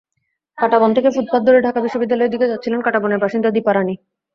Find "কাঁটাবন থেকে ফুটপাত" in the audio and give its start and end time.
0.57-1.41